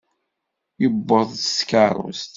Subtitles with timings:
[0.81, 2.29] Yewweḍ-d s tkeṛṛust.